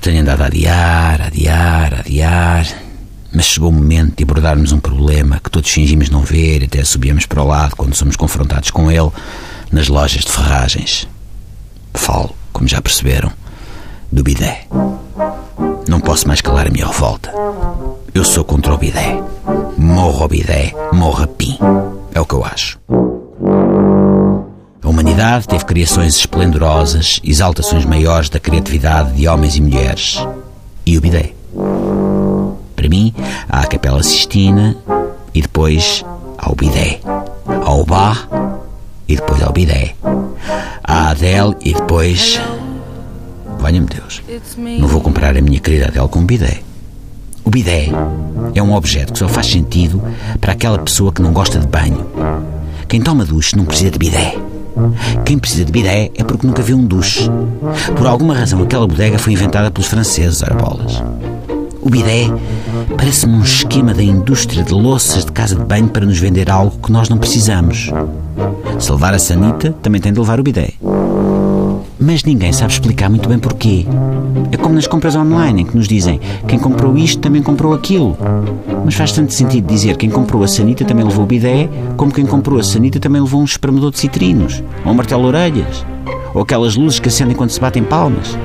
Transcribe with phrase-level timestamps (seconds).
[0.00, 2.66] tenho andado a adiar, adiar, adiar.
[3.32, 6.84] Mas chegou o momento de abordarmos um problema que todos fingimos não ver e até
[6.84, 9.10] subíamos para o lado quando somos confrontados com ele
[9.72, 11.08] nas lojas de ferragens.
[11.94, 13.32] Falo, como já perceberam,
[14.10, 14.66] do bidé.
[15.88, 17.32] Não posso mais calar a minha revolta.
[18.14, 19.20] Eu sou contra o bidé.
[19.76, 21.58] Morro ao bidé, morro a pim.
[22.14, 22.78] É o que eu acho.
[25.14, 30.18] Humanidade teve criações esplendorosas, exaltações maiores da criatividade de homens e mulheres.
[30.84, 31.32] E o bidé.
[32.74, 33.14] Para mim,
[33.48, 34.76] há a Capela Sistina
[35.32, 36.04] e depois
[36.36, 36.98] há o bidé.
[37.46, 38.28] Há o bar
[39.06, 39.94] e depois há o bidé.
[40.82, 42.40] Há a Adele e depois.
[43.60, 44.20] Valha-me Deus.
[44.80, 46.60] Não vou comprar a minha querida Adele com um bidé.
[47.44, 47.88] O bidé
[48.52, 50.02] é um objeto que só faz sentido
[50.40, 52.04] para aquela pessoa que não gosta de banho.
[52.88, 54.36] Quem toma duche não precisa de bidé.
[55.24, 57.30] Quem precisa de bidé é porque nunca viu um duche.
[57.96, 61.02] Por alguma razão, aquela bodega foi inventada pelos franceses, ora bolas.
[61.80, 62.28] O bidé
[62.96, 66.78] parece-me um esquema da indústria de louças de casa de banho para nos vender algo
[66.82, 67.90] que nós não precisamos.
[68.78, 70.72] Se levar a sanita, também tem de levar o bidé.
[72.04, 73.86] Mas ninguém sabe explicar muito bem porquê.
[74.52, 78.14] É como nas compras online, em que nos dizem quem comprou isto também comprou aquilo.
[78.84, 81.66] Mas faz tanto sentido dizer quem comprou a sanita também levou o bidé,
[81.96, 85.86] como quem comprou a sanita também levou um espremedor de citrinos, ou um martelo-orelhas,
[86.34, 88.36] ou aquelas luzes que acendem quando se batem palmas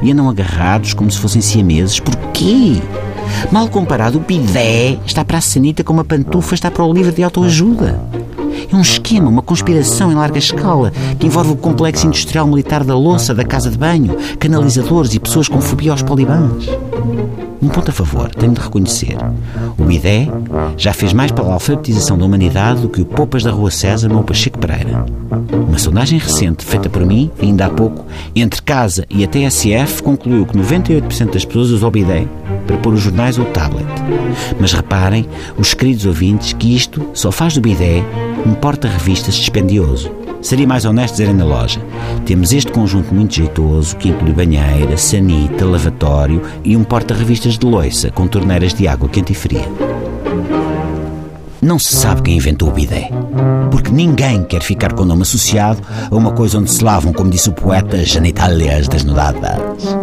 [0.00, 1.98] e andam agarrados como se fossem siameses.
[1.98, 2.76] Porquê?
[3.50, 7.10] Mal comparado, o bidé está para a sanita como a pantufa está para o livro
[7.10, 8.00] de autoajuda.
[8.70, 12.96] É um esquema, uma conspiração em larga escala que envolve o complexo industrial militar da
[12.96, 16.66] louça, da casa de banho, canalizadores e pessoas com fobia aos polibãs.
[17.62, 19.16] Um ponto a favor, tenho de reconhecer.
[19.78, 20.30] O IDE
[20.76, 24.22] já fez mais pela alfabetização da humanidade do que o Popas da Rua César ou
[24.22, 25.04] Pacheco Pereira.
[25.68, 30.46] Uma sondagem recente, feita por mim, ainda há pouco, entre casa e a TSF, concluiu
[30.46, 32.28] que 98% das pessoas usam o BIDE
[32.66, 33.86] para pôr os jornais ou o tablet.
[34.58, 35.26] Mas reparem,
[35.56, 38.04] os queridos ouvintes, que isto só faz do BIDE
[38.46, 40.23] um porta-revistas dispendioso.
[40.44, 41.80] Seria mais honesto dizerem na loja:
[42.26, 48.10] temos este conjunto muito jeitoso que inclui banheira, sanita, lavatório e um porta-revistas de loiça
[48.10, 49.66] com torneiras de água quente e fria.
[51.62, 53.08] Não se sabe quem inventou o bidé,
[53.70, 57.30] porque ninguém quer ficar com o nome associado a uma coisa onde se lavam, como
[57.30, 59.96] disse o poeta, genitálias desnudadas.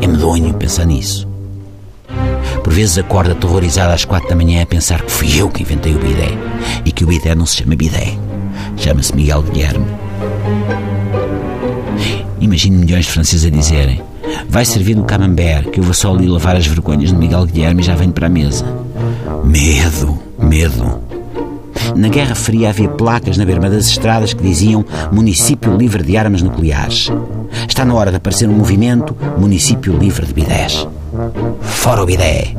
[0.00, 1.28] É medonho pensar nisso.
[2.64, 5.94] Por vezes acordo aterrorizado às quatro da manhã a pensar que fui eu que inventei
[5.94, 6.36] o bidé
[6.84, 8.18] e que o bidé não se chama bidé,
[8.76, 9.86] Chama-se Miguel Guilherme.
[12.40, 14.02] Imagino milhões de franceses a dizerem:
[14.48, 17.82] Vai servir no camembert, que eu vou só ali lavar as vergonhas de Miguel Guilherme
[17.82, 18.66] e já venho para a mesa.
[19.44, 21.00] Medo, medo.
[21.96, 26.42] Na Guerra Fria havia placas na berma das estradas que diziam Município Livre de Armas
[26.42, 27.10] Nucleares.
[27.68, 30.86] Está na hora de aparecer um movimento Município Livre de Bidés.
[31.60, 32.54] Fora o bidé.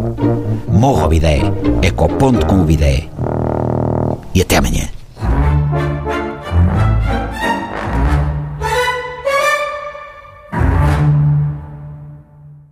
[0.68, 1.42] Morra o bidé.
[1.82, 3.10] É com o ponto com o bidé.
[4.34, 4.95] E até amanhã.